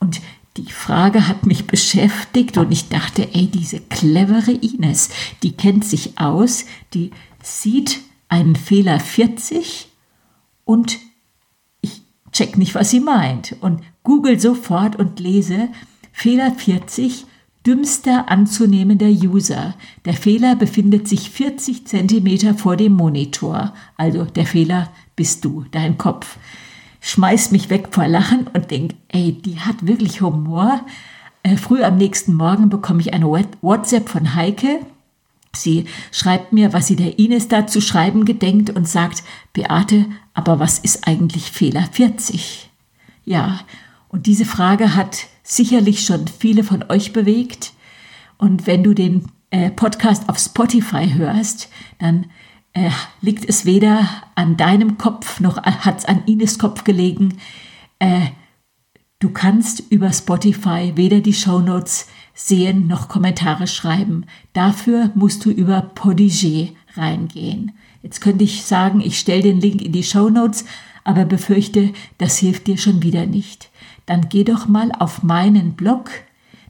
Und 0.01 0.19
die 0.57 0.71
Frage 0.71 1.27
hat 1.27 1.45
mich 1.45 1.67
beschäftigt 1.67 2.57
und 2.57 2.71
ich 2.71 2.89
dachte, 2.89 3.29
ey, 3.33 3.47
diese 3.47 3.79
clevere 3.79 4.51
Ines, 4.51 5.09
die 5.43 5.51
kennt 5.51 5.85
sich 5.85 6.17
aus, 6.17 6.65
die 6.93 7.11
sieht 7.43 7.99
einen 8.29 8.55
Fehler 8.55 8.99
40 8.99 9.87
und 10.65 10.97
ich 11.81 12.01
check 12.31 12.57
nicht, 12.57 12.75
was 12.75 12.89
sie 12.89 12.99
meint 12.99 13.55
und 13.61 13.81
google 14.03 14.39
sofort 14.39 14.95
und 14.95 15.19
lese 15.19 15.69
Fehler 16.11 16.51
40 16.51 17.25
dümmster 17.65 18.29
anzunehmender 18.29 19.09
User. 19.09 19.75
Der 20.05 20.13
Fehler 20.13 20.55
befindet 20.55 21.07
sich 21.07 21.29
40 21.29 21.85
Zentimeter 21.85 22.55
vor 22.55 22.77
dem 22.77 22.93
Monitor. 22.93 23.73
Also 23.97 24.23
der 24.23 24.45
Fehler 24.45 24.91
bist 25.15 25.43
du, 25.43 25.65
dein 25.71 25.97
Kopf 25.97 26.37
schmeiß 27.07 27.51
mich 27.51 27.69
weg 27.69 27.87
vor 27.91 28.07
Lachen 28.07 28.47
und 28.47 28.69
denk, 28.69 28.95
ey, 29.07 29.31
die 29.31 29.59
hat 29.61 29.87
wirklich 29.87 30.21
Humor. 30.21 30.81
Äh, 31.41 31.55
früh 31.55 31.81
am 31.81 31.97
nächsten 31.97 32.33
Morgen 32.33 32.69
bekomme 32.69 32.99
ich 32.99 33.13
eine 33.13 33.27
WhatsApp 33.61 34.09
von 34.09 34.35
Heike. 34.35 34.81
Sie 35.55 35.85
schreibt 36.11 36.51
mir, 36.51 36.73
was 36.73 36.87
sie 36.87 36.97
der 36.97 37.17
Ines 37.17 37.47
da 37.47 37.65
zu 37.65 37.79
schreiben 37.79 38.25
gedenkt 38.25 38.69
und 38.71 38.89
sagt, 38.89 39.23
Beate, 39.53 40.05
aber 40.33 40.59
was 40.59 40.79
ist 40.79 41.07
eigentlich 41.07 41.49
Fehler 41.49 41.87
40? 41.89 42.69
Ja, 43.23 43.61
und 44.09 44.25
diese 44.25 44.45
Frage 44.45 44.93
hat 44.93 45.27
sicherlich 45.43 46.03
schon 46.03 46.27
viele 46.27 46.65
von 46.65 46.83
euch 46.89 47.13
bewegt. 47.13 47.71
Und 48.37 48.67
wenn 48.67 48.83
du 48.83 48.93
den 48.93 49.31
äh, 49.49 49.71
Podcast 49.71 50.27
auf 50.27 50.37
Spotify 50.37 51.13
hörst, 51.13 51.69
dann 51.99 52.25
äh, 52.77 52.91
liegt 53.21 53.45
es 53.45 53.65
weder 53.65 54.07
an 54.35 54.55
deinem 54.55 54.97
Kopf 54.97 55.39
noch 55.39 55.57
hat 55.63 55.97
es 55.97 56.05
an 56.05 56.23
Ines 56.25 56.59
Kopf 56.59 56.83
gelegen. 56.83 57.37
Äh, 57.97 58.27
du 59.19 59.29
kannst 59.29 59.83
über 59.89 60.13
Spotify 60.13 60.93
weder 60.95 61.21
die 61.21 61.33
Shownotes 61.33 62.07
sehen 62.35 62.85
noch 62.85 63.07
Kommentare 63.07 63.65
schreiben. 63.65 64.25
Dafür 64.53 65.11
musst 65.15 65.43
du 65.43 65.49
über 65.49 65.91
Podigé 65.95 66.73
reingehen. 66.93 67.71
Jetzt 68.03 68.21
könnte 68.21 68.43
ich 68.43 68.63
sagen, 68.63 69.01
ich 69.01 69.17
stelle 69.17 69.41
den 69.41 69.59
Link 69.59 69.81
in 69.81 69.91
die 69.91 70.03
Shownotes, 70.03 70.65
aber 71.03 71.25
befürchte, 71.25 71.93
das 72.19 72.37
hilft 72.37 72.67
dir 72.67 72.77
schon 72.77 73.01
wieder 73.01 73.25
nicht. 73.25 73.71
Dann 74.05 74.29
geh 74.29 74.43
doch 74.43 74.67
mal 74.67 74.91
auf 74.99 75.23
meinen 75.23 75.73
Blog 75.73 76.11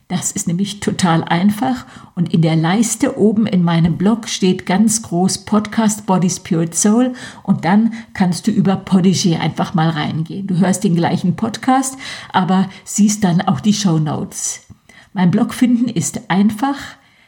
das 0.08 0.32
ist 0.32 0.48
nämlich 0.48 0.80
total 0.80 1.22
einfach 1.22 1.84
und 2.14 2.32
in 2.32 2.40
der 2.40 2.56
Leiste 2.56 3.18
oben 3.18 3.46
in 3.46 3.62
meinem 3.62 3.98
Blog 3.98 4.26
steht 4.26 4.64
ganz 4.64 5.02
groß 5.02 5.44
Podcast 5.44 6.06
Body 6.06 6.30
Spirit 6.30 6.74
Soul 6.74 7.12
und 7.42 7.66
dann 7.66 7.92
kannst 8.14 8.46
du 8.46 8.50
über 8.50 8.76
Podigy 8.76 9.36
einfach 9.36 9.74
mal 9.74 9.90
reingehen. 9.90 10.46
Du 10.46 10.56
hörst 10.56 10.82
den 10.82 10.94
gleichen 10.94 11.36
Podcast, 11.36 11.98
aber 12.32 12.70
siehst 12.84 13.22
dann 13.22 13.42
auch 13.42 13.60
die 13.60 13.74
Show 13.74 13.98
Notes. 13.98 14.64
Mein 15.12 15.30
Blog 15.30 15.52
finden 15.52 15.88
ist 15.88 16.30
einfach 16.30 16.78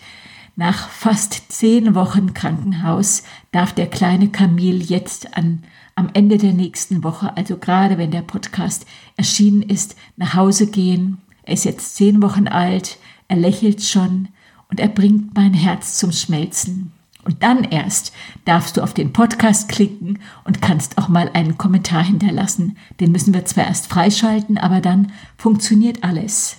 Nach 0.56 0.88
fast 0.88 1.50
zehn 1.50 1.96
Wochen 1.96 2.32
Krankenhaus 2.32 3.24
darf 3.50 3.72
der 3.72 3.88
kleine 3.88 4.28
Camille 4.28 4.84
jetzt 4.84 5.36
an, 5.36 5.64
am 5.96 6.10
Ende 6.12 6.38
der 6.38 6.52
nächsten 6.52 7.02
Woche, 7.02 7.36
also 7.36 7.56
gerade 7.56 7.98
wenn 7.98 8.12
der 8.12 8.22
Podcast 8.22 8.86
erschienen 9.16 9.62
ist, 9.62 9.96
nach 10.16 10.34
Hause 10.34 10.68
gehen. 10.68 11.18
Er 11.42 11.54
ist 11.54 11.64
jetzt 11.64 11.96
zehn 11.96 12.22
Wochen 12.22 12.46
alt, 12.46 12.98
er 13.26 13.36
lächelt 13.36 13.82
schon 13.82 14.28
und 14.70 14.78
er 14.78 14.88
bringt 14.88 15.34
mein 15.34 15.54
Herz 15.54 15.98
zum 15.98 16.12
Schmelzen. 16.12 16.92
Und 17.24 17.42
dann 17.42 17.64
erst 17.64 18.12
darfst 18.44 18.76
du 18.76 18.82
auf 18.82 18.92
den 18.92 19.12
Podcast 19.12 19.68
klicken 19.68 20.18
und 20.44 20.60
kannst 20.60 20.98
auch 20.98 21.08
mal 21.08 21.30
einen 21.32 21.56
Kommentar 21.56 22.04
hinterlassen. 22.04 22.76
Den 23.00 23.12
müssen 23.12 23.32
wir 23.32 23.44
zwar 23.46 23.64
erst 23.64 23.86
freischalten, 23.88 24.58
aber 24.58 24.80
dann 24.80 25.12
funktioniert 25.38 26.04
alles. 26.04 26.58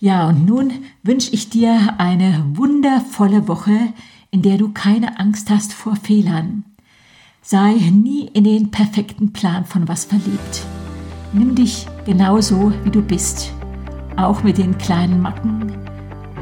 Ja, 0.00 0.28
und 0.28 0.46
nun 0.46 0.72
wünsche 1.04 1.32
ich 1.32 1.48
dir 1.48 1.94
eine 1.98 2.44
wundervolle 2.54 3.46
Woche, 3.46 3.92
in 4.32 4.42
der 4.42 4.58
du 4.58 4.70
keine 4.70 5.20
Angst 5.20 5.48
hast 5.48 5.72
vor 5.72 5.94
Fehlern. 5.94 6.64
Sei 7.40 7.74
nie 7.74 8.28
in 8.32 8.42
den 8.44 8.72
perfekten 8.72 9.32
Plan 9.32 9.64
von 9.64 9.86
was 9.86 10.04
verliebt. 10.04 10.66
Nimm 11.32 11.54
dich 11.54 11.86
genauso, 12.04 12.72
wie 12.82 12.90
du 12.90 13.00
bist. 13.02 13.52
Auch 14.16 14.42
mit 14.42 14.58
den 14.58 14.76
kleinen 14.78 15.22
Macken. 15.22 15.72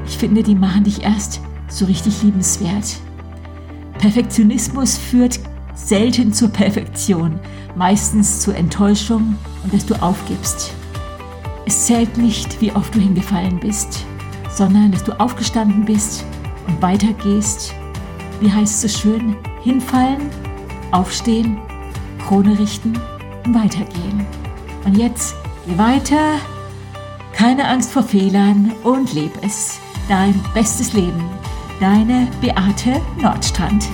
Ich 0.07 0.17
finde, 0.17 0.43
die 0.43 0.55
machen 0.55 0.85
dich 0.85 1.03
erst 1.03 1.41
so 1.71 1.87
richtig 1.87 2.23
liebenswert. 2.23 2.97
Perfektionismus 3.99 4.99
führt 4.99 5.41
selten 5.75 6.33
zur 6.33 6.49
Perfektion, 6.49 7.39
meistens 7.77 8.41
zur 8.41 8.57
Enttäuschung 8.57 9.37
und 9.63 9.73
dass 9.73 9.87
du 9.87 9.95
aufgibst. 10.03 10.73
Es 11.67 11.87
zählt 11.87 12.17
nicht, 12.19 12.61
wie 12.61 12.73
oft 12.73 12.95
du 12.95 13.01
hingefallen 13.01 13.61
bist, 13.61 14.05
sondern 14.51 14.93
dass 14.93 15.05
du 15.05 15.19
aufgestanden 15.21 15.85
bist 15.85 16.25
und 16.67 16.81
weitergehst. 16.83 17.75
Wie 18.41 18.51
heißt 18.51 18.85
es 18.85 18.93
so 18.93 19.01
schön? 19.01 19.37
Hinfallen, 19.63 20.31
aufstehen, 20.91 21.59
Krone 22.27 22.59
richten 22.59 22.99
und 23.45 23.55
weitergehen. 23.55 24.27
Und 24.85 24.97
jetzt 24.97 25.35
geh 25.67 25.77
weiter, 25.79 26.39
keine 27.35 27.69
Angst 27.69 27.93
vor 27.93 28.03
Fehlern 28.03 28.73
und 28.83 29.13
leb 29.13 29.33
es. 29.43 29.79
Dein 30.09 30.35
bestes 30.55 30.93
Leben. 30.93 31.23
Deine 31.81 32.29
Beate 32.43 33.01
Nordstrand. 33.17 33.89